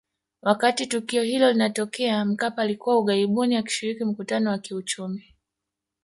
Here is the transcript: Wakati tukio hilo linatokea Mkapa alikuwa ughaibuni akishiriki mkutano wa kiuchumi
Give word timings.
Wakati 0.41 0.87
tukio 0.87 1.23
hilo 1.23 1.51
linatokea 1.51 2.25
Mkapa 2.25 2.61
alikuwa 2.61 2.99
ughaibuni 2.99 3.55
akishiriki 3.55 4.05
mkutano 4.05 4.49
wa 4.49 4.57
kiuchumi 4.57 5.35